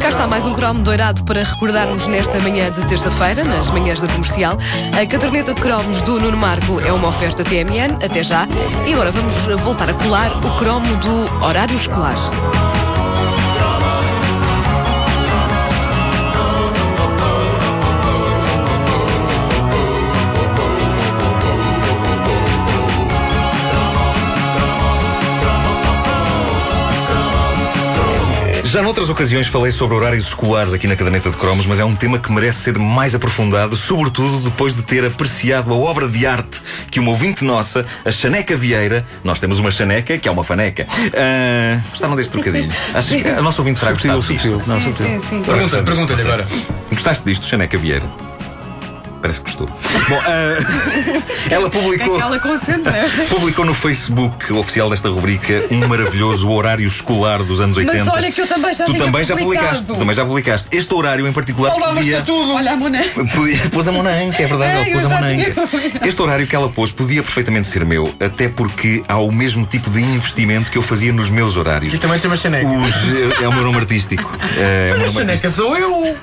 Cá 0.00 0.08
está 0.08 0.26
mais 0.26 0.46
um 0.46 0.54
cromo 0.54 0.82
doirado 0.82 1.22
para 1.24 1.42
recordarmos 1.42 2.06
nesta 2.06 2.38
manhã 2.38 2.72
de 2.72 2.80
terça-feira, 2.88 3.44
nas 3.44 3.68
manhãs 3.68 4.00
da 4.00 4.08
comercial. 4.08 4.56
A 4.98 5.06
caderneta 5.06 5.52
de 5.52 5.60
cromos 5.60 6.00
do 6.00 6.18
Nuno 6.18 6.38
Marco 6.38 6.80
é 6.80 6.90
uma 6.90 7.08
oferta 7.08 7.44
TMN, 7.44 8.02
até 8.02 8.22
já. 8.24 8.48
E 8.86 8.94
agora 8.94 9.10
vamos 9.10 9.34
voltar 9.62 9.90
a 9.90 9.94
colar 9.94 10.30
o 10.38 10.56
cromo 10.56 10.96
do 10.96 11.44
horário 11.44 11.76
escolar. 11.76 12.16
Noutras 28.90 29.08
ocasiões 29.08 29.46
falei 29.46 29.70
sobre 29.70 29.96
horários 29.96 30.26
escolares 30.26 30.72
aqui 30.72 30.88
na 30.88 30.96
caderneta 30.96 31.30
de 31.30 31.36
cromos, 31.36 31.64
mas 31.64 31.78
é 31.78 31.84
um 31.84 31.94
tema 31.94 32.18
que 32.18 32.32
merece 32.32 32.58
ser 32.58 32.76
mais 32.76 33.14
aprofundado, 33.14 33.76
sobretudo 33.76 34.40
depois 34.40 34.74
de 34.74 34.82
ter 34.82 35.04
apreciado 35.04 35.72
a 35.72 35.76
obra 35.76 36.08
de 36.08 36.26
arte 36.26 36.60
que 36.90 36.98
uma 36.98 37.12
ouvinte 37.12 37.44
nossa, 37.44 37.86
a 38.04 38.10
Chaneca 38.10 38.56
Vieira, 38.56 39.06
nós 39.22 39.38
temos 39.38 39.60
uma 39.60 39.70
chaneca 39.70 40.18
que 40.18 40.26
é 40.26 40.32
uma 40.32 40.42
faneca. 40.42 40.88
Uh, 40.90 41.80
gostaram 41.90 42.16
deste 42.16 42.32
trocadilho? 42.32 42.72
Acho 42.92 43.08
que 43.10 43.28
a 43.28 43.40
nossa 43.40 43.60
ouvinte 43.60 43.78
gostado 43.78 44.20
disto. 44.22 44.22
Sutil, 44.24 44.62
não, 44.66 44.80
Sim, 44.80 44.92
sutil. 44.92 45.06
sim, 45.06 45.20
sim. 45.20 45.42
Pergunta, 45.44 45.82
pergunta-lhe 45.84 46.22
agora. 46.22 46.48
Gostaste 46.90 47.24
disto, 47.24 47.46
Chaneca 47.46 47.78
Vieira? 47.78 48.29
Parece 49.20 49.40
que 49.42 49.50
gostou. 49.50 49.66
Bom, 50.08 50.20
ah, 50.26 50.56
ela 51.50 51.68
publicou. 51.68 52.14
Aquela 52.16 52.38
concentra. 52.38 53.04
Publicou 53.28 53.64
no 53.66 53.74
Facebook 53.74 54.50
oficial 54.52 54.88
desta 54.88 55.08
rubrica 55.10 55.64
um 55.70 55.86
maravilhoso 55.86 56.48
horário 56.50 56.86
escolar 56.86 57.42
dos 57.42 57.60
anos 57.60 57.76
80. 57.76 58.04
Mas 58.04 58.14
olha 58.14 58.32
que 58.32 58.40
eu 58.40 58.46
também 58.46 58.72
já 58.74 58.84
tu 58.86 58.92
tinha 58.92 59.04
também 59.04 59.24
já 59.24 59.36
publicaste. 59.36 59.84
Tu 59.84 59.94
também 59.96 60.14
já 60.14 60.24
publicaste. 60.24 60.68
Este 60.72 60.94
horário 60.94 61.26
em 61.26 61.32
particular 61.32 61.70
podia. 61.72 62.24
Olha 62.54 62.72
a 62.72 62.76
Mona. 62.76 63.02
Podia, 63.34 63.58
pôs 63.70 63.86
a 63.88 63.92
mão 63.92 64.02
na 64.02 64.10
anca, 64.10 64.42
é 64.42 64.46
verdade, 64.46 64.70
É, 64.70 64.74
ela 64.76 64.84
pôs 64.92 65.04
a 65.04 65.08
já 65.08 65.20
mão 65.20 65.20
na 65.28 65.34
tinha 65.34 65.48
anca. 65.50 65.66
publicado. 65.66 66.08
Este 66.08 66.22
horário 66.22 66.46
que 66.46 66.56
ela 66.56 66.68
pôs 66.70 66.90
podia 66.92 67.22
perfeitamente 67.22 67.68
ser 67.68 67.84
meu, 67.84 68.14
até 68.18 68.48
porque 68.48 69.02
há 69.06 69.18
o 69.18 69.30
mesmo 69.30 69.66
tipo 69.66 69.90
de 69.90 70.00
investimento 70.00 70.70
que 70.70 70.78
eu 70.78 70.82
fazia 70.82 71.12
nos 71.12 71.28
meus 71.28 71.56
horários. 71.58 71.92
E 71.92 71.98
também 71.98 72.18
chama 72.18 72.36
Chaneca. 72.36 72.66
Os- 72.68 73.42
é 73.42 73.46
o 73.48 73.52
meu 73.52 73.64
nome 73.64 73.78
artístico. 73.78 74.30
É, 74.56 74.90
é 74.92 74.94
o 74.94 74.98
meu 74.98 75.04
A 75.04 75.06
nome 75.06 75.18
Chaneca 75.18 75.32
artístico. 75.46 75.52
sou 75.52 75.76
eu! 75.76 76.16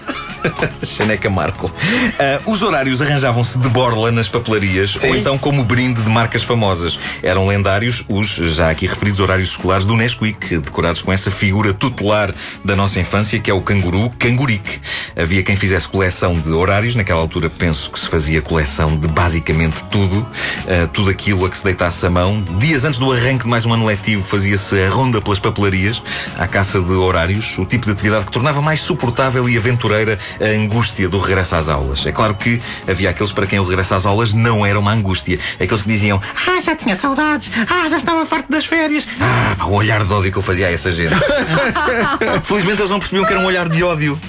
Chaneca 0.83 1.29
Marco. 1.29 1.71
Ah, 2.19 2.39
os 2.45 2.61
horários 2.61 3.01
arranjavam-se 3.01 3.57
de 3.59 3.69
borla 3.69 4.11
nas 4.11 4.27
papelarias 4.27 4.91
Sim. 4.91 5.09
ou 5.09 5.15
então 5.15 5.37
como 5.37 5.63
brinde 5.63 6.01
de 6.01 6.09
marcas 6.09 6.43
famosas. 6.43 6.99
Eram 7.21 7.47
lendários 7.47 8.03
os 8.07 8.35
já 8.35 8.69
aqui 8.69 8.87
referidos 8.87 9.19
horários 9.19 9.49
escolares 9.49 9.85
do 9.85 9.95
Nesquik, 9.95 10.57
decorados 10.57 11.01
com 11.01 11.11
essa 11.11 11.31
figura 11.31 11.73
tutelar 11.73 12.33
da 12.63 12.75
nossa 12.75 12.99
infância 12.99 13.39
que 13.39 13.49
é 13.49 13.53
o 13.53 13.61
canguru 13.61 14.09
Cangurique. 14.11 14.79
Havia 15.15 15.43
quem 15.43 15.55
fizesse 15.55 15.87
coleção 15.87 16.39
de 16.39 16.49
horários, 16.49 16.95
naquela 16.95 17.19
altura 17.19 17.49
penso 17.49 17.91
que 17.91 17.99
se 17.99 18.07
fazia 18.07 18.41
coleção 18.41 18.95
de 18.95 19.07
basicamente 19.07 19.83
tudo, 19.85 20.27
ah, 20.67 20.87
tudo 20.91 21.09
aquilo 21.09 21.45
a 21.45 21.49
que 21.49 21.57
se 21.57 21.63
deitasse 21.63 22.05
a 22.05 22.09
mão. 22.09 22.41
Dias 22.59 22.85
antes 22.85 22.99
do 22.99 23.11
arranque 23.11 23.43
de 23.43 23.49
mais 23.49 23.65
um 23.65 23.73
ano 23.73 23.85
letivo 23.85 24.23
fazia-se 24.23 24.79
a 24.81 24.89
ronda 24.89 25.21
pelas 25.21 25.39
papelarias, 25.39 26.01
à 26.37 26.47
caça 26.47 26.79
de 26.79 26.91
horários, 26.91 27.57
o 27.57 27.65
tipo 27.65 27.85
de 27.85 27.91
atividade 27.91 28.25
que 28.25 28.31
tornava 28.31 28.61
mais 28.61 28.81
suportável 28.81 29.47
e 29.49 29.57
aventureira 29.57 30.19
a 30.41 30.45
angústia 30.57 31.07
do 31.09 31.19
regresso 31.19 31.55
às 31.55 31.69
aulas. 31.69 32.05
É 32.05 32.11
claro 32.11 32.33
que 32.35 32.61
havia 32.87 33.09
aqueles 33.09 33.31
para 33.31 33.45
quem 33.47 33.59
o 33.59 33.63
regresso 33.63 33.93
às 33.95 34.05
aulas 34.05 34.33
não 34.33 34.65
era 34.65 34.79
uma 34.79 34.91
angústia. 34.91 35.39
Aqueles 35.55 35.81
que 35.81 35.87
diziam, 35.89 36.21
ah, 36.47 36.61
já 36.61 36.75
tinha 36.75 36.95
saudades, 36.95 37.51
ah, 37.69 37.87
já 37.87 37.97
estava 37.97 38.25
farto 38.25 38.51
das 38.51 38.65
férias. 38.65 39.07
Ah, 39.19 39.55
pá, 39.57 39.65
o 39.65 39.73
olhar 39.73 40.03
de 40.03 40.13
ódio 40.13 40.31
que 40.31 40.37
eu 40.37 40.43
fazia 40.43 40.67
a 40.67 40.71
essa 40.71 40.91
gente. 40.91 41.13
Felizmente 42.43 42.81
eles 42.81 42.91
não 42.91 42.99
percebiam 42.99 43.25
que 43.25 43.31
era 43.33 43.41
um 43.41 43.45
olhar 43.45 43.67
de 43.69 43.83
ódio. 43.83 44.19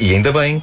E 0.00 0.12
ainda 0.14 0.32
bem, 0.32 0.62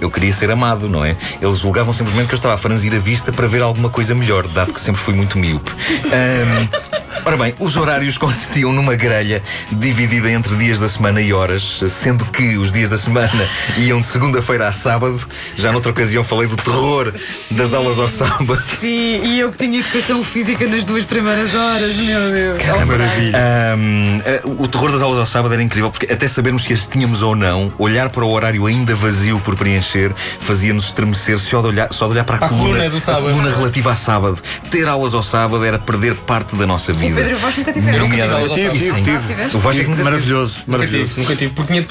eu- 0.00 0.10
queria 0.10 0.32
ser 0.32 0.50
amado, 0.50 0.88
não 0.88 1.04
é? 1.04 1.14
Eles 1.40 1.58
julgavam 1.58 1.92
simplesmente 1.92 2.26
que 2.28 2.34
eu 2.34 2.36
estava 2.36 2.54
a 2.54 2.58
franzir 2.58 2.92
a 2.94 2.98
vista 2.98 3.32
para 3.32 3.46
ver 3.46 3.62
alguma 3.62 3.88
coisa 3.88 4.14
melhor, 4.14 4.46
dado 4.48 4.72
que 4.72 4.80
sempre 4.80 5.00
fui 5.00 5.14
muito 5.14 5.38
míope. 5.38 5.70
Ahm, 6.12 6.97
ora 7.28 7.36
bem, 7.36 7.54
os 7.58 7.76
horários 7.76 8.16
consistiam 8.18 8.72
numa 8.72 8.94
grelha 8.94 9.42
dividida 9.70 10.30
entre 10.30 10.56
dias 10.56 10.80
da 10.80 10.88
semana 10.88 11.20
e 11.20 11.30
horas, 11.32 11.84
sendo 11.88 12.24
que 12.24 12.56
os 12.56 12.72
dias 12.72 12.88
da 12.88 12.96
semana 12.96 13.46
iam 13.76 14.00
de 14.00 14.06
segunda-feira 14.06 14.66
a 14.66 14.72
sábado. 14.72 15.20
Já 15.54 15.70
noutra 15.70 15.90
ocasião 15.90 16.24
falei 16.24 16.48
do 16.48 16.56
terror 16.56 17.12
das 17.50 17.74
aulas 17.74 17.98
ao 17.98 18.08
sábado. 18.08 18.58
Sim, 18.78 19.20
e 19.22 19.38
eu 19.40 19.52
que 19.52 19.58
tinha 19.58 19.78
educação 19.78 20.24
física 20.24 20.66
nas 20.66 20.86
duas 20.86 21.04
primeiras 21.04 21.54
horas, 21.54 21.94
meu 21.96 22.30
Deus. 22.30 22.58
Que 22.58 22.84
maravilha. 22.86 23.38
Ahm, 23.38 24.20
eh, 24.24 24.40
o 24.44 24.66
terror 24.66 24.90
das 24.90 25.02
aulas 25.02 25.18
ao 25.18 25.26
sábado 25.26 25.52
era 25.52 25.62
incrível 25.62 25.90
porque 25.90 26.10
até 26.10 26.26
sabermos 26.26 26.64
se 26.64 26.72
as 26.72 26.86
tínhamos 26.86 27.22
ou 27.22 27.36
não, 27.36 27.70
olhar 27.78 28.08
para 28.08 28.24
o 28.24 28.32
horário 28.32 28.64
ainda 28.64 28.94
vazio 28.94 29.38
por 29.40 29.54
preencher 29.54 30.12
fazia-nos 30.40 30.86
estremecer 30.86 31.38
só 31.38 31.60
de 31.60 31.68
olhar, 31.68 31.92
só 31.92 32.06
de 32.06 32.12
olhar 32.12 32.24
para 32.24 32.36
a, 32.36 32.46
A 32.46 32.48
coluna 32.48 32.88
do 32.88 32.98
sábado. 32.98 33.28
a 33.28 33.30
coluna 33.32 33.54
relativa 33.54 33.92
a 33.92 33.96
sábado. 33.96 34.40
Ter 34.70 34.88
aulas 34.88 35.12
ao 35.12 35.22
sábado 35.22 35.62
era 35.62 35.78
perder 35.78 36.14
parte 36.14 36.56
da 36.56 36.66
nossa 36.66 36.92
vida. 36.92 37.17
Pedro 37.18 37.38
Vaz 37.38 37.56
nunca 37.56 37.72
tiveram. 37.72 38.08
Nunca 38.08 38.54
tive. 38.54 38.70
Tive, 38.78 39.02
tive? 39.02 39.56
O 39.56 39.58
Vasco 39.60 39.82
é. 39.82 40.02
Maravilhoso, 40.04 40.56
Nunca 40.66 40.78
maravilhoso. 40.78 41.08
tive, 41.14 41.20
nunca 41.22 41.36
tive. 41.36 41.52
Porque, 41.54 41.72
tinha- 41.72 41.86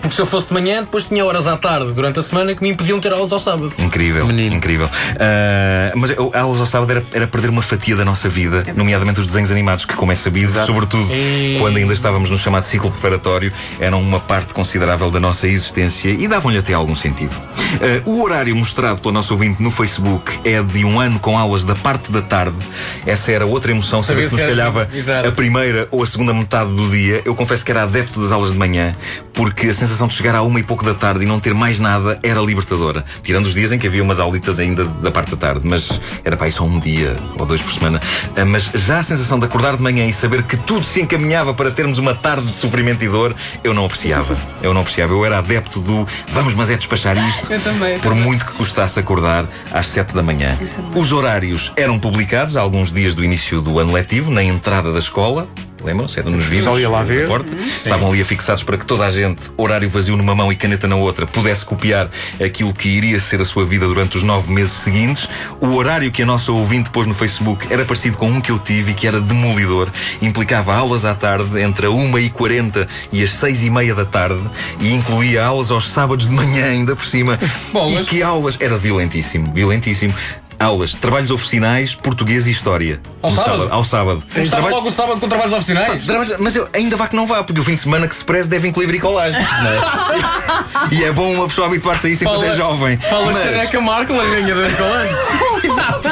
porque 0.00 0.14
se 0.14 0.20
eu 0.22 0.26
fosse 0.26 0.48
de 0.48 0.54
manhã, 0.54 0.80
depois 0.82 1.04
tinha 1.04 1.24
horas 1.24 1.46
à 1.46 1.56
tarde 1.56 1.92
durante 1.92 2.18
a 2.18 2.22
semana 2.22 2.54
que 2.54 2.62
me 2.62 2.68
impediam 2.70 2.98
ter 3.00 3.12
aulas 3.12 3.32
ao 3.32 3.38
sábado. 3.38 3.72
Incrível, 3.78 4.26
Menino. 4.26 4.56
incrível. 4.56 4.88
Ah, 5.18 5.92
mas 5.96 6.10
eu- 6.10 6.30
aulas 6.34 6.60
ao 6.60 6.66
sábado 6.66 6.90
era, 6.92 7.04
era 7.12 7.26
perder 7.26 7.50
uma 7.50 7.62
fatia 7.62 7.94
da 7.96 8.04
nossa 8.04 8.28
vida, 8.28 8.64
nomeadamente 8.76 9.20
os 9.20 9.26
desenhos 9.26 9.50
animados, 9.50 9.84
que, 9.84 9.94
como 9.94 10.12
é 10.12 10.14
sabido, 10.14 10.52
sobretudo 10.66 11.06
E- 11.12 11.56
quando 11.60 11.76
ainda 11.76 11.92
estávamos 11.92 12.30
no 12.30 12.38
chamado 12.38 12.62
ciclo 12.64 12.90
preparatório, 12.90 13.52
eram 13.78 14.00
uma 14.00 14.20
parte 14.20 14.54
considerável 14.54 15.10
da 15.10 15.20
nossa 15.20 15.46
existência 15.48 16.10
e 16.10 16.26
davam-lhe 16.28 16.58
até 16.58 16.72
algum 16.72 16.94
sentido. 16.94 17.34
Ah, 17.74 18.02
o 18.06 18.22
horário 18.22 18.54
mostrado 18.56 19.00
pelo 19.00 19.12
nosso 19.14 19.32
ouvinte 19.34 19.62
no 19.62 19.70
Facebook 19.70 20.38
é 20.44 20.62
de 20.62 20.84
um 20.84 20.98
ano 21.00 21.18
com 21.18 21.36
aulas 21.38 21.64
da 21.64 21.74
parte 21.74 22.10
da 22.10 22.22
tarde. 22.22 22.56
Essa 23.06 23.32
era 23.32 23.44
outra 23.46 23.70
emoção, 23.70 24.00
saber 24.02 24.20
Saber 24.24 24.28
se 24.28 24.30
nos 24.32 24.40
se 24.40 24.46
calhava 24.60 24.88
Exato. 24.94 25.28
a 25.28 25.32
primeira 25.32 25.88
ou 25.90 26.02
a 26.02 26.06
segunda 26.06 26.32
metade 26.34 26.70
do 26.70 26.88
dia. 26.90 27.22
Eu 27.24 27.34
confesso 27.34 27.64
que 27.64 27.70
era 27.70 27.82
adepto 27.84 28.20
das 28.20 28.30
aulas 28.32 28.52
de 28.52 28.58
manhã, 28.58 28.92
porque 29.32 29.68
a 29.68 29.74
sensação 29.74 30.06
de 30.06 30.14
chegar 30.14 30.34
à 30.34 30.42
uma 30.42 30.60
e 30.60 30.62
pouco 30.62 30.84
da 30.84 30.94
tarde 30.94 31.24
e 31.24 31.26
não 31.28 31.40
ter 31.40 31.54
mais 31.54 31.80
nada 31.80 32.18
era 32.22 32.40
libertadora. 32.40 33.04
Tirando 33.22 33.46
os 33.46 33.54
dias 33.54 33.72
em 33.72 33.78
que 33.78 33.86
havia 33.86 34.02
umas 34.02 34.20
aulitas 34.20 34.60
ainda 34.60 34.84
da 34.84 35.10
parte 35.10 35.30
da 35.30 35.36
tarde, 35.36 35.60
mas 35.64 36.00
era 36.24 36.36
para 36.36 36.46
aí 36.46 36.52
só 36.52 36.64
um 36.64 36.78
dia 36.78 37.16
ou 37.38 37.46
dois 37.46 37.62
por 37.62 37.72
semana. 37.72 38.00
Ah, 38.36 38.44
Mas 38.44 38.70
já 38.74 38.98
a 38.98 39.02
sensação 39.02 39.38
de 39.38 39.46
acordar 39.46 39.76
de 39.76 39.82
manhã 39.82 40.06
e 40.06 40.12
saber 40.12 40.42
que 40.42 40.56
tudo 40.56 40.84
se 40.84 41.00
encaminhava 41.00 41.54
para 41.54 41.70
termos 41.70 41.98
uma 41.98 42.14
tarde 42.14 42.46
de 42.50 42.58
sofrimento 42.58 43.04
e 43.04 43.08
dor, 43.08 43.34
eu 43.64 43.72
não 43.72 43.86
apreciava. 43.86 44.36
Eu 44.60 44.74
não 44.74 44.82
apreciava. 44.82 45.14
Eu 45.14 45.24
era 45.24 45.38
adepto 45.38 45.80
do 45.80 46.06
vamos, 46.28 46.52
mas 46.54 46.68
é 46.68 46.76
despachar 46.76 47.16
isto. 47.16 47.50
Eu 47.50 47.58
também, 47.60 47.94
eu 47.94 48.00
Por 48.00 48.10
também. 48.10 48.24
muito 48.24 48.44
que 48.44 48.52
custasse 48.52 49.00
acordar 49.00 49.46
às 49.72 49.86
7 49.86 50.14
da 50.14 50.22
manhã. 50.22 50.58
Os 50.94 51.12
horários 51.12 51.72
eram 51.76 51.98
publicados 51.98 52.56
há 52.58 52.60
alguns 52.60 52.92
dias 52.92 53.14
do 53.14 53.24
início 53.24 53.60
do 53.62 53.78
ano 53.78 53.92
letivo, 53.92 54.30
na 54.30 54.42
entrada 54.50 54.92
da 54.92 54.98
escola. 54.98 55.48
Lembram-se? 55.82 56.20
Era 56.20 56.28
nos 56.28 56.44
vivos. 56.44 56.58
pessoal 56.58 56.78
ia 56.78 56.88
lá 56.88 56.98
da 56.98 57.04
ver. 57.04 57.26
porta. 57.26 57.50
Estavam 57.54 58.10
ali 58.10 58.20
afixados 58.20 58.62
para 58.62 58.76
que 58.76 58.84
toda 58.84 59.06
a 59.06 59.10
gente, 59.10 59.50
horário 59.56 59.88
vazio 59.88 60.16
numa 60.16 60.34
mão 60.34 60.52
e 60.52 60.56
caneta 60.56 60.86
na 60.86 60.96
outra, 60.96 61.26
pudesse 61.26 61.64
copiar 61.64 62.10
aquilo 62.42 62.72
que 62.74 62.88
iria 62.88 63.18
ser 63.18 63.40
a 63.40 63.44
sua 63.44 63.64
vida 63.64 63.86
durante 63.86 64.16
os 64.16 64.22
nove 64.22 64.52
meses 64.52 64.72
seguintes. 64.72 65.28
O 65.60 65.74
horário 65.74 66.10
que 66.10 66.22
a 66.22 66.26
nossa 66.26 66.52
ouvinte 66.52 66.90
pôs 66.90 67.06
no 67.06 67.14
Facebook 67.14 67.66
era 67.72 67.84
parecido 67.84 68.16
com 68.18 68.28
um 68.28 68.40
que 68.40 68.52
eu 68.52 68.58
tive 68.58 68.92
e 68.92 68.94
que 68.94 69.06
era 69.06 69.20
demolidor. 69.20 69.88
Implicava 70.20 70.74
aulas 70.74 71.04
à 71.04 71.14
tarde 71.14 71.58
entre 71.60 71.86
a 71.86 71.90
1h40 71.90 72.86
e 73.12 73.22
as 73.22 73.30
6h30 73.30 73.94
da 73.94 74.04
tarde 74.04 74.42
e 74.80 74.92
incluía 74.92 75.44
aulas 75.44 75.70
aos 75.70 75.90
sábados 75.90 76.28
de 76.28 76.34
manhã, 76.34 76.66
ainda 76.66 76.94
por 76.94 77.06
cima. 77.06 77.38
Bolas. 77.72 78.06
E 78.06 78.10
que 78.10 78.22
aulas? 78.22 78.56
Era 78.60 78.76
violentíssimo, 78.76 79.52
violentíssimo. 79.52 80.14
Aulas, 80.60 80.94
trabalhos 80.94 81.30
oficinais, 81.30 81.94
português 81.94 82.46
e 82.46 82.50
história. 82.50 83.00
Ao 83.22 83.30
No 83.30 83.36
sábado? 83.36 83.68
Ao 83.70 83.82
sábado. 83.82 84.22
Começava 84.30 84.50
Trabalho- 84.56 84.74
logo 84.76 84.88
o 84.88 84.90
sábado 84.90 85.18
com 85.18 85.26
trabalhos 85.26 85.54
oficinais. 85.54 86.04
Trabalhos- 86.04 86.36
Mas 86.38 86.54
eu 86.54 86.68
ainda 86.74 86.98
vá 86.98 87.08
que 87.08 87.16
não 87.16 87.26
vá, 87.26 87.42
porque 87.42 87.58
o 87.62 87.64
fim 87.64 87.74
de 87.74 87.80
semana 87.80 88.06
que 88.06 88.14
se 88.14 88.22
preze 88.22 88.46
deve 88.46 88.68
incluir 88.68 88.86
bricolagem. 88.86 89.40
é? 89.40 90.94
e 90.94 91.02
é 91.04 91.10
bom 91.12 91.32
uma 91.32 91.48
pessoa 91.48 91.66
habituar-se 91.66 92.06
a 92.06 92.10
isso 92.10 92.24
enquanto 92.24 92.44
é 92.44 92.54
jovem. 92.56 92.98
Fala 92.98 93.26
Mas- 93.32 93.36
Chaneca 93.42 93.80
Marco, 93.80 94.12
larganha 94.12 94.54
das 94.54 94.76
colas. 94.76 95.10
Exato. 95.64 96.08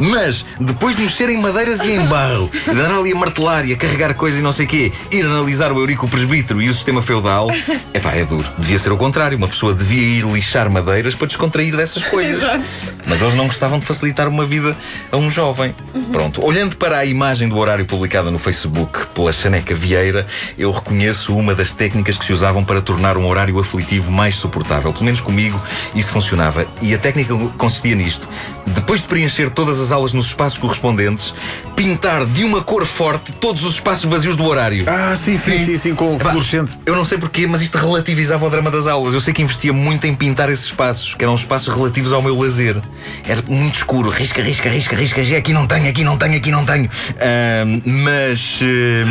Mas, 0.00 0.44
depois 0.60 0.96
de 0.96 1.02
mexer 1.02 1.28
em 1.28 1.40
madeiras 1.40 1.80
e 1.80 1.92
em 1.92 2.06
barro, 2.06 2.50
de 2.50 2.70
andar 2.70 2.98
ali 2.98 3.12
a 3.12 3.16
martelar 3.16 3.66
e 3.66 3.72
a 3.72 3.76
carregar 3.76 4.14
coisas 4.14 4.40
e 4.40 4.42
não 4.42 4.52
sei 4.52 4.66
o 4.66 4.68
quê, 4.68 4.92
ir 5.10 5.24
analisar 5.24 5.72
o 5.72 5.78
Eurico 5.78 6.08
Presbítero 6.08 6.60
e 6.62 6.68
o 6.68 6.74
sistema 6.74 7.02
feudal, 7.02 7.48
epá, 7.94 8.12
é 8.12 8.24
duro. 8.24 8.48
Devia 8.58 8.78
ser 8.78 8.92
o 8.92 8.96
contrário. 8.96 9.36
Uma 9.36 9.48
pessoa 9.48 9.74
devia 9.74 10.02
ir 10.02 10.24
lixar 10.24 10.70
madeiras 10.70 11.14
para 11.14 11.26
descontrair 11.26 11.76
dessas 11.76 12.04
coisas. 12.04 12.42
Exato. 12.42 12.64
Mas 13.06 13.20
eles 13.22 13.34
não 13.34 13.46
gostavam 13.46 13.78
de 13.78 13.86
facilitar 13.86 14.28
uma 14.28 14.44
vida 14.44 14.76
a 15.12 15.16
um 15.16 15.30
jovem. 15.30 15.74
Pronto. 16.10 16.44
Olhando 16.44 16.76
para 16.76 16.98
a 16.98 17.04
imagem 17.04 17.48
do 17.48 17.56
horário 17.56 17.84
publicada 17.86 18.30
no 18.30 18.38
Facebook 18.38 19.06
pela 19.14 19.32
Chaneca 19.32 19.74
Vieira, 19.74 20.26
eu 20.58 20.70
reconheço 20.70 21.36
uma 21.36 21.54
das 21.54 21.72
técnicas 21.72 22.18
que 22.18 22.24
se 22.24 22.32
usavam 22.32 22.64
para 22.64 22.80
tornar 22.80 23.16
um 23.16 23.26
horário 23.26 23.58
aflitivo 23.58 24.10
mais 24.12 24.34
suportável. 24.34 24.92
Pelo 24.92 25.04
menos 25.04 25.20
comigo 25.20 25.60
isso 25.94 26.10
funcionava. 26.10 26.66
E 26.82 26.94
a 26.94 26.98
técnica 26.98 27.34
consistia 27.56 27.94
nisto. 27.94 28.28
Depois 28.66 29.00
de 29.00 29.06
preencher 29.06 29.50
todas 29.50 29.78
as 29.78 29.85
aulas 29.92 30.12
nos 30.12 30.26
espaços 30.26 30.58
correspondentes, 30.58 31.34
pintar 31.74 32.24
de 32.24 32.44
uma 32.44 32.62
cor 32.62 32.84
forte 32.84 33.32
todos 33.32 33.64
os 33.64 33.74
espaços 33.74 34.04
vazios 34.04 34.36
do 34.36 34.44
horário. 34.44 34.84
Ah, 34.88 35.14
sim, 35.16 35.36
sim, 35.36 35.58
sim, 35.58 35.76
sim, 35.76 35.94
com 35.94 36.14
Epá, 36.14 36.30
fluorescente. 36.30 36.78
Eu 36.86 36.94
não 36.96 37.04
sei 37.04 37.18
porquê, 37.18 37.46
mas 37.46 37.60
isto 37.62 37.76
relativizava 37.78 38.46
o 38.46 38.50
drama 38.50 38.70
das 38.70 38.86
aulas. 38.86 39.14
Eu 39.14 39.20
sei 39.20 39.34
que 39.34 39.42
investia 39.42 39.72
muito 39.72 40.06
em 40.06 40.14
pintar 40.14 40.48
esses 40.50 40.66
espaços, 40.66 41.14
que 41.14 41.24
eram 41.24 41.34
espaços 41.34 41.74
relativos 41.74 42.12
ao 42.12 42.22
meu 42.22 42.38
lazer. 42.38 42.80
Era 43.26 43.42
muito 43.46 43.76
escuro. 43.76 44.10
Risca, 44.10 44.42
risca, 44.42 44.68
risca, 44.68 44.96
risca. 44.96 45.24
Já 45.24 45.38
aqui 45.38 45.52
não 45.52 45.66
tenho, 45.66 45.88
aqui 45.88 46.04
não 46.04 46.16
tenho, 46.16 46.36
aqui 46.36 46.50
não 46.50 46.64
tenho. 46.64 46.88
Ahm, 47.20 47.82
mas. 47.84 48.60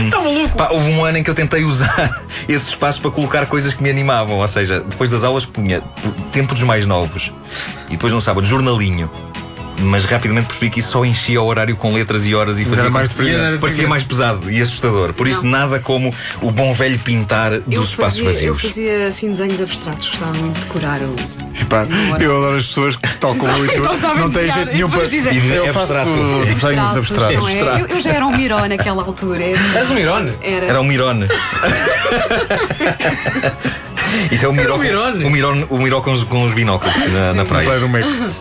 Tá 0.10 0.20
maluco? 0.20 0.58
Pá, 0.58 0.70
houve 0.72 0.90
um 0.92 1.04
ano 1.04 1.18
em 1.18 1.24
que 1.24 1.30
eu 1.30 1.36
tentei 1.36 1.64
usar 1.64 2.26
esses 2.48 2.70
espaços 2.70 3.00
para 3.00 3.12
colocar 3.12 3.46
coisas 3.46 3.74
que 3.74 3.84
me 3.84 3.90
animavam. 3.90 4.38
Ou 4.38 4.48
seja, 4.48 4.80
depois 4.80 5.10
das 5.10 5.24
aulas 5.24 5.46
punha 5.46 5.82
tempo 6.32 6.54
dos 6.54 6.64
mais 6.64 6.86
novos. 6.86 7.32
E 7.88 7.92
depois 7.92 8.14
no 8.14 8.22
sábado, 8.22 8.46
jornalinho. 8.46 9.10
Mas 9.78 10.06
rapidamente 10.06 10.48
percebi 10.48 10.70
que 10.70 10.80
isso 10.80 10.92
só 10.92 11.04
enchia 11.06 11.42
o 11.42 11.46
horário 11.46 11.76
com 11.76 11.94
letras 11.94 12.26
e 12.26 12.34
horas 12.34 12.60
e 12.60 12.66
fazia 12.66 12.84
Era 12.84 12.90
mais 12.90 13.10
com- 13.14 13.24
parecia 13.60 13.88
mais 13.88 14.04
pesado 14.04 14.50
e 14.50 14.62
assustador. 14.62 15.12
Por 15.14 15.28
isso, 15.28 15.44
Não. 15.44 15.52
nada 15.52 15.80
como 15.80 16.14
o 16.42 16.50
bom 16.52 16.74
velho 16.74 16.98
pintar 17.00 17.52
Eu 17.54 17.62
dos 17.62 17.90
espaços 17.90 18.20
fazia, 18.20 18.48
eu 18.48 18.54
vazios. 18.54 18.62
fazia 18.62 19.08
assim 19.08 19.30
desenhos 19.32 19.62
abstratos, 19.62 20.08
gostava 20.10 20.34
muito 20.34 20.56
de 20.60 20.66
decorar 20.66 21.00
o. 21.02 21.16
Epá, 21.62 21.86
eu 22.20 22.36
adoro 22.38 22.58
as 22.58 22.68
pessoas 22.68 22.96
que, 22.96 23.08
tal 23.18 23.36
como 23.36 23.52
eu 23.58 23.66
e 23.66 23.70
tu, 23.74 23.82
Não 23.82 24.16
não 24.16 24.32
têm 24.32 24.50
jeito 24.50 24.70
e 24.70 24.74
nenhum 24.74 24.90
para. 24.90 25.02
depois 25.06 25.24
dizem- 25.34 25.56
Eu 25.56 25.74
faço 25.74 25.94
desenhos 26.46 26.98
abstratos. 26.98 27.48
é? 27.50 27.82
Eu, 27.82 27.88
eu 27.88 28.02
já 28.02 28.12
era 28.14 28.26
um 28.26 28.36
miró 28.36 28.66
naquela 28.68 29.04
altura. 29.04 29.44
Era. 29.44 29.80
És 29.80 29.90
um 29.90 29.94
Mirone? 29.94 30.34
era- 30.42 30.66
Era 30.68 30.82
um 30.82 30.84
Mirone. 30.86 31.28
Isso 34.32 34.46
é 34.46 34.48
o 34.48 34.54
Miró, 34.54 34.76
um 34.76 34.80
Mirone. 34.80 35.24
o 35.26 35.30
Miró, 35.30 35.54
o 35.70 35.78
Miró 35.78 36.02
com, 36.02 36.12
os, 36.12 36.24
com 36.24 36.44
os 36.44 36.54
binóculos 36.54 36.94
na, 37.12 37.34
na 37.34 37.46
praia. 37.46 37.70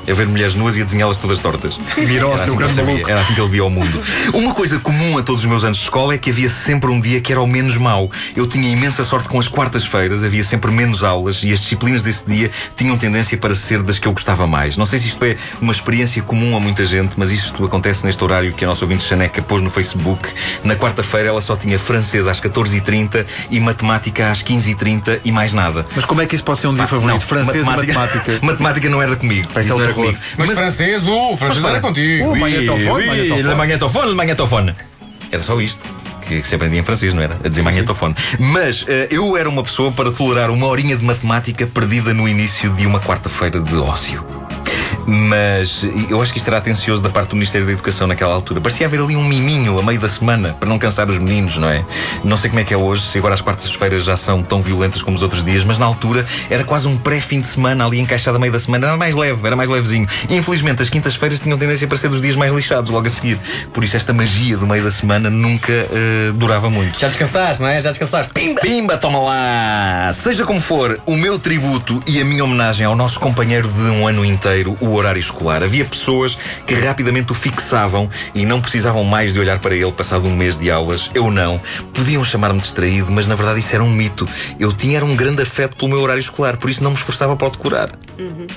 A 0.08 0.14
ver 0.14 0.26
mulheres 0.26 0.54
nuas 0.54 0.76
e 0.76 0.82
a 0.82 0.84
desenhá-las 0.84 1.16
todas 1.16 1.38
tortas. 1.38 1.78
Miró, 1.96 2.32
Era 2.32 2.36
assim, 2.36 2.44
que 2.44 2.50
ele 2.50 2.56
grande 2.58 2.74
sabia, 2.74 2.92
maluco. 2.92 3.10
era 3.10 3.20
assim 3.20 3.34
que 3.34 3.40
ele 3.40 3.50
via 3.50 3.64
o 3.64 3.70
mundo. 3.70 4.02
Uma 4.32 4.54
coisa 4.54 4.78
comum 4.78 5.18
a 5.18 5.22
todos 5.22 5.42
os 5.42 5.48
meus 5.48 5.64
anos 5.64 5.78
de 5.78 5.84
escola 5.84 6.14
é 6.14 6.18
que 6.18 6.30
havia 6.30 6.48
sempre 6.48 6.90
um 6.90 7.00
dia 7.00 7.20
que 7.20 7.32
era 7.32 7.40
o 7.40 7.46
menos 7.46 7.76
mau. 7.76 8.10
Eu 8.36 8.46
tinha 8.46 8.68
imensa 8.70 9.04
sorte 9.04 9.28
com 9.28 9.38
as 9.38 9.48
quartas-feiras, 9.48 10.24
havia 10.24 10.44
sempre 10.44 10.70
menos 10.70 11.02
aulas 11.04 11.42
e 11.42 11.52
as 11.52 11.60
disciplinas 11.60 12.02
desse 12.02 12.26
dia 12.26 12.50
tinham 12.76 12.96
tendência 12.96 13.36
para 13.38 13.54
ser 13.54 13.82
das 13.82 13.98
que 13.98 14.06
eu 14.06 14.12
gostava 14.12 14.46
mais. 14.46 14.76
Não 14.76 14.86
sei 14.86 14.98
se 14.98 15.08
isto 15.08 15.24
é 15.24 15.36
uma 15.60 15.72
experiência 15.72 16.22
comum 16.22 16.56
a 16.56 16.60
muita 16.60 16.84
gente, 16.84 17.14
mas 17.16 17.30
isto 17.32 17.64
acontece 17.64 18.04
neste 18.04 18.22
horário 18.22 18.52
que 18.52 18.64
a 18.64 18.68
nossa 18.68 18.84
ouvinte 18.84 19.02
Chaneca 19.04 19.42
pôs 19.42 19.62
no 19.62 19.70
Facebook. 19.70 20.28
Na 20.62 20.76
quarta-feira 20.76 21.28
ela 21.28 21.40
só 21.40 21.56
tinha 21.56 21.78
francês 21.78 22.26
às 22.26 22.40
14h30 22.40 23.24
e 23.50 23.60
matemática 23.60 24.30
às 24.30 24.42
15h30 24.42 25.20
e 25.24 25.32
mais 25.32 25.52
nada. 25.52 25.63
Mas 25.94 26.04
como 26.04 26.20
é 26.22 26.26
que 26.26 26.34
isso 26.34 26.44
pode 26.44 26.58
ser 26.58 26.66
um 26.68 26.74
dia 26.74 26.86
favorito? 26.86 27.14
Não, 27.14 27.20
Francês 27.20 27.64
e 27.64 27.70
matemática. 27.70 28.38
matemática 28.42 28.88
não 28.90 29.00
era 29.02 29.16
comigo. 29.16 29.48
Vai 29.52 29.62
ser 29.62 29.68
Isso 29.70 29.78
não 29.78 29.84
era 29.84 29.92
um 29.92 29.94
terror. 29.94 30.12
comigo. 30.12 30.24
Mas, 30.36 30.50
francês, 30.50 31.06
o 31.06 31.36
francês 31.36 31.64
era 31.64 31.80
contigo. 31.80 32.30
Oh, 32.30 32.36
magnetofone, 33.56 34.14
magnetofone. 34.14 34.74
Era 35.30 35.42
só 35.42 35.60
isto. 35.60 35.82
Que, 36.26 36.40
que 36.40 36.48
se 36.48 36.54
aprendia 36.54 36.80
em 36.80 36.82
francês, 36.82 37.12
não 37.12 37.22
era? 37.22 37.36
A 37.44 37.48
dizer 37.48 37.60
magnetofone. 37.62 38.14
Mas 38.38 38.86
eh, 38.88 39.08
eu 39.10 39.36
era 39.36 39.46
uma 39.46 39.62
pessoa 39.62 39.92
para 39.92 40.10
tolerar 40.10 40.50
uma 40.50 40.66
horinha 40.66 40.96
de 40.96 41.04
matemática 41.04 41.66
perdida 41.66 42.14
no 42.14 42.26
início 42.26 42.70
de 42.70 42.86
uma 42.86 42.98
quarta-feira 42.98 43.60
de 43.60 43.76
ócio. 43.76 44.24
Mas 45.06 45.86
eu 46.08 46.20
acho 46.20 46.32
que 46.32 46.38
isto 46.38 46.48
era 46.48 46.58
atencioso 46.58 47.02
da 47.02 47.10
parte 47.10 47.30
do 47.30 47.36
Ministério 47.36 47.66
da 47.66 47.72
Educação 47.72 48.06
naquela 48.06 48.32
altura. 48.32 48.60
Parecia 48.60 48.86
haver 48.86 49.00
ali 49.00 49.16
um 49.16 49.24
miminho 49.24 49.78
a 49.78 49.82
meio 49.82 50.00
da 50.00 50.08
semana 50.08 50.56
para 50.58 50.68
não 50.68 50.78
cansar 50.78 51.08
os 51.08 51.18
meninos, 51.18 51.56
não 51.56 51.68
é? 51.68 51.84
Não 52.22 52.36
sei 52.36 52.50
como 52.50 52.60
é 52.60 52.64
que 52.64 52.72
é 52.72 52.76
hoje, 52.76 53.02
se 53.02 53.18
agora 53.18 53.34
as 53.34 53.40
quartas-feiras 53.40 54.04
já 54.04 54.16
são 54.16 54.42
tão 54.42 54.62
violentas 54.62 55.02
como 55.02 55.16
os 55.16 55.22
outros 55.22 55.44
dias, 55.44 55.64
mas 55.64 55.78
na 55.78 55.86
altura 55.86 56.24
era 56.48 56.64
quase 56.64 56.88
um 56.88 56.96
pré-fim 56.96 57.40
de 57.40 57.46
semana 57.46 57.86
ali 57.86 57.98
encaixado 57.98 58.36
a 58.36 58.40
meio 58.40 58.52
da 58.52 58.58
semana. 58.58 58.86
Era 58.86 58.96
mais 58.96 59.14
leve, 59.14 59.46
era 59.46 59.56
mais 59.56 59.68
levezinho. 59.68 60.08
Infelizmente, 60.28 60.82
as 60.82 60.88
quintas-feiras 60.88 61.40
tinham 61.40 61.58
tendência 61.58 61.86
para 61.86 61.96
ser 61.96 62.08
dos 62.08 62.20
dias 62.20 62.36
mais 62.36 62.52
lixados 62.52 62.90
logo 62.90 63.06
a 63.06 63.10
seguir. 63.10 63.38
Por 63.72 63.84
isso, 63.84 63.96
esta 63.96 64.12
magia 64.12 64.56
do 64.56 64.66
meio 64.66 64.84
da 64.84 64.90
semana 64.90 65.30
nunca 65.30 65.72
eh, 65.72 66.32
durava 66.34 66.70
muito. 66.70 66.98
Já 66.98 67.08
descansaste, 67.08 67.62
não 67.62 67.68
é? 67.68 67.80
Já 67.80 67.90
descansaste. 67.90 68.32
Pimba! 68.32 68.60
Pimba, 68.60 68.96
toma 68.96 69.18
lá! 69.20 70.12
Seja 70.14 70.44
como 70.44 70.60
for, 70.60 70.98
o 71.06 71.16
meu 71.16 71.38
tributo 71.38 72.02
e 72.06 72.20
a 72.20 72.24
minha 72.24 72.44
homenagem 72.44 72.86
ao 72.86 72.96
nosso 72.96 73.20
companheiro 73.20 73.68
de 73.68 73.90
um 73.90 74.06
ano 74.06 74.24
inteiro, 74.24 74.76
o 74.80 74.93
horário 74.94 75.20
escolar. 75.20 75.62
Havia 75.62 75.84
pessoas 75.84 76.38
que 76.66 76.74
rapidamente 76.74 77.32
o 77.32 77.34
fixavam 77.34 78.08
e 78.34 78.44
não 78.44 78.60
precisavam 78.60 79.04
mais 79.04 79.32
de 79.32 79.38
olhar 79.38 79.58
para 79.58 79.74
ele 79.74 79.92
passado 79.92 80.26
um 80.26 80.34
mês 80.34 80.58
de 80.58 80.70
aulas. 80.70 81.10
Eu 81.14 81.30
não. 81.30 81.60
Podiam 81.92 82.24
chamar-me 82.24 82.60
distraído, 82.60 83.10
mas 83.10 83.26
na 83.26 83.34
verdade 83.34 83.60
isso 83.60 83.74
era 83.74 83.84
um 83.84 83.90
mito. 83.90 84.28
Eu 84.58 84.72
tinha 84.72 84.94
era 84.94 85.04
um 85.04 85.16
grande 85.16 85.42
afeto 85.42 85.76
pelo 85.76 85.90
meu 85.90 86.00
horário 86.00 86.20
escolar, 86.20 86.56
por 86.56 86.70
isso 86.70 86.82
não 86.82 86.90
me 86.90 86.96
esforçava 86.96 87.36
para 87.36 87.48
o 87.48 87.50
decorar. 87.50 87.90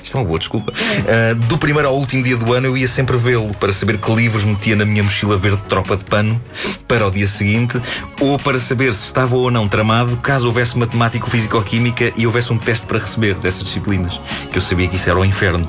Isto 0.02 0.16
é 0.16 0.20
uma 0.20 0.26
boa 0.26 0.38
desculpa. 0.38 0.72
Ah, 1.06 1.34
do 1.34 1.58
primeiro 1.58 1.88
ao 1.88 1.96
último 1.96 2.22
dia 2.22 2.36
do 2.36 2.52
ano 2.52 2.66
eu 2.66 2.76
ia 2.76 2.86
sempre 2.86 3.16
vê-lo 3.16 3.52
para 3.54 3.72
saber 3.72 3.98
que 3.98 4.14
livros 4.14 4.44
metia 4.44 4.76
na 4.76 4.84
minha 4.84 5.02
mochila 5.02 5.36
verde 5.36 5.62
tropa 5.68 5.96
de 5.96 6.04
pano 6.04 6.40
para 6.86 7.06
o 7.06 7.10
dia 7.10 7.26
seguinte 7.26 7.80
ou 8.20 8.38
para 8.38 8.58
saber 8.58 8.94
se 8.94 9.04
estava 9.04 9.36
ou 9.36 9.50
não 9.50 9.68
tramado 9.68 10.16
caso 10.18 10.46
houvesse 10.46 10.78
matemático, 10.78 11.28
físico-química 11.28 12.12
e 12.16 12.26
houvesse 12.26 12.52
um 12.52 12.58
teste 12.58 12.86
para 12.86 12.98
receber 12.98 13.34
dessas 13.34 13.64
disciplinas. 13.64 14.20
Que 14.50 14.58
eu 14.58 14.62
sabia 14.62 14.88
que 14.88 14.96
isso 14.96 15.10
era 15.10 15.18
o 15.18 15.24
inferno. 15.24 15.68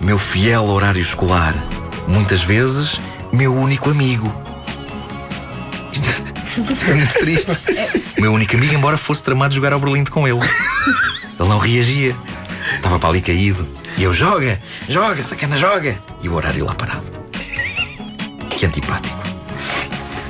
Meu 0.00 0.18
fiel 0.18 0.64
horário 0.64 1.00
escolar. 1.00 1.54
Muitas 2.06 2.42
vezes, 2.42 3.00
meu 3.32 3.54
único 3.54 3.90
amigo. 3.90 4.32
Isto 5.92 6.90
é 6.90 6.94
muito 6.94 7.12
triste. 7.18 7.50
O 8.16 8.20
meu 8.20 8.32
único 8.32 8.56
amigo, 8.56 8.74
embora 8.74 8.96
fosse 8.96 9.22
tramado 9.22 9.54
jogar 9.54 9.72
ao 9.72 9.80
Berlim 9.80 10.04
com 10.04 10.26
ele. 10.26 10.40
Ele 11.38 11.48
não 11.48 11.58
reagia. 11.58 12.16
Estava 12.76 12.98
para 12.98 13.08
ali 13.10 13.20
caído. 13.20 13.66
E 13.96 14.02
eu, 14.02 14.14
joga, 14.14 14.60
joga, 14.88 15.22
sacana, 15.22 15.56
joga. 15.56 16.00
E 16.22 16.28
o 16.28 16.34
horário 16.34 16.64
lá 16.64 16.74
parado. 16.74 17.04
Que 18.50 18.66
antipático. 18.66 19.18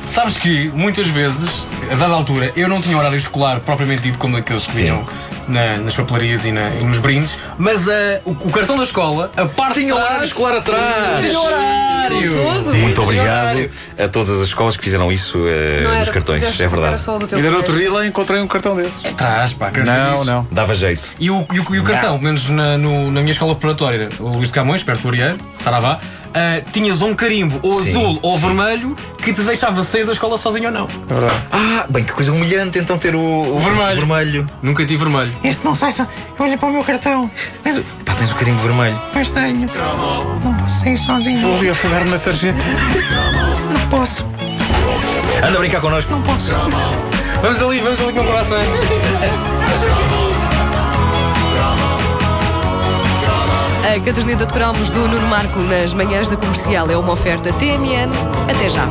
Sabes 0.05 0.38
que 0.38 0.69
muitas 0.71 1.06
vezes, 1.09 1.67
a 1.91 1.94
dada 1.94 2.14
altura, 2.14 2.53
eu 2.56 2.69
não 2.69 2.81
tinha 2.81 2.97
horário 2.97 3.17
escolar 3.17 3.61
propriamente 3.61 4.03
dito 4.03 4.19
como 4.19 4.37
aqueles 4.37 4.67
que 4.67 4.73
Sim. 4.73 4.82
vinham 4.82 5.06
na- 5.49 5.77
nas 5.79 5.95
papelarias 5.97 6.45
e, 6.45 6.53
na- 6.53 6.71
e 6.71 6.85
nos 6.85 6.99
brindes, 6.99 7.39
mas 7.56 7.89
ah, 7.89 8.21
o, 8.25 8.31
o 8.33 8.50
cartão 8.50 8.77
da 8.77 8.83
escola, 8.85 9.31
a 9.37 9.47
parte 9.47 9.81
Tinha 9.81 9.95
horário 9.95 10.25
escolar 10.25 10.56
atrás. 10.56 11.25
Tinha 11.25 11.41
horário! 11.41 12.33
Todo. 12.33 12.75
Muito 12.75 13.03
obrigado 13.03 13.71
a 13.99 14.09
todas 14.09 14.41
as 14.41 14.49
escolas 14.49 14.77
que 14.77 14.83
fizeram 14.85 15.12
isso 15.12 15.37
Não 15.39 15.45
nos 15.91 16.03
era, 16.03 16.12
cartões. 16.12 16.43
É 16.43 16.67
verdade. 16.67 17.03
Ainda 17.35 17.50
no 17.50 17.56
outro 17.59 17.77
dia 17.77 17.93
lá 17.93 18.06
encontrei 18.06 18.41
um 18.41 18.47
cartão 18.47 18.75
desses. 18.75 19.05
Atrás, 19.05 19.53
pá, 19.53 19.71
Não, 19.85 20.15
dizer 20.15 20.25
não. 20.31 20.47
Dava 20.50 20.75
jeito. 20.75 21.03
E 21.19 21.31
o, 21.31 21.47
e 21.53 21.61
o, 21.61 21.75
e 21.75 21.79
o 21.79 21.83
cartão, 21.85 22.12
pelo 22.19 22.23
menos 22.25 22.49
na, 22.49 22.79
no- 22.79 23.11
na 23.11 23.21
minha 23.21 23.33
escola 23.33 23.55
preparatória, 23.55 24.09
o 24.19 24.29
Luís 24.29 24.49
de 24.49 24.55
Camões, 24.55 24.83
perto 24.83 25.03
do 25.03 25.09
Arieiro, 25.09 25.37
Saravá, 25.59 26.00
ah, 26.34 26.62
tinhas 26.72 27.02
um 27.02 27.14
carimbo 27.14 27.58
ou 27.62 27.82
Sim, 27.82 27.90
azul 27.90 28.19
ou 28.22 28.38
vermelho 28.38 28.96
que 29.19 29.32
te 29.32 29.42
deixava 29.42 29.82
sair 29.82 30.04
da 30.06 30.12
escola 30.12 30.38
sozinho 30.38 30.66
ou 30.66 30.72
não. 30.72 30.88
É 31.08 31.14
verdade. 31.14 31.42
Ah, 31.52 31.86
bem, 31.88 32.04
que 32.04 32.12
coisa 32.12 32.32
humilhante 32.32 32.78
então 32.78 32.98
ter 32.98 33.14
o, 33.14 33.20
o 33.20 33.58
vermelho. 33.60 33.96
vermelho. 33.96 34.46
Nunca 34.62 34.84
tive 34.84 35.04
vermelho. 35.04 35.32
Este 35.42 35.64
não 35.64 35.75
sai 35.75 35.92
só. 35.92 36.06
Olha 36.38 36.56
para 36.56 36.68
o 36.68 36.73
meu 36.73 36.85
cartão. 36.85 37.30
Tens 37.62 37.78
o... 37.78 37.82
Pá, 38.04 38.14
tens 38.14 38.30
o 38.30 38.35
carimbo 38.35 38.61
vermelho. 38.61 39.00
Pois 39.12 39.30
tenho. 39.30 39.61
Não 39.61 40.54
posso 40.54 40.85
sair 40.85 40.99
sozinho. 40.99 41.40
Vou 41.40 41.56
ali 41.56 41.70
afogar-me 41.70 42.11
na 42.11 42.18
sargento. 42.18 42.64
Não 43.73 43.88
posso. 43.88 44.25
Anda 45.42 45.56
a 45.56 45.61
brincar 45.61 45.80
connosco. 45.80 46.11
Não 46.11 46.23
posso. 46.23 46.54
Vamos 47.42 47.62
ali, 47.62 47.80
vamos 47.80 48.00
ali 48.00 48.12
com 48.12 48.20
o 48.20 48.25
coração. 48.25 48.58
A 53.88 53.99
caderneta 54.00 54.45
de 54.45 54.52
cromos 54.52 54.90
do 54.90 55.09
Nuno 55.09 55.26
Marco 55.28 55.61
nas 55.61 55.95
manhãs 55.95 56.28
da 56.28 56.37
comercial 56.37 56.90
é 56.90 56.97
uma 56.99 57.14
oferta 57.14 57.50
TMN. 57.54 58.11
Até 58.47 58.68
já. 58.68 58.87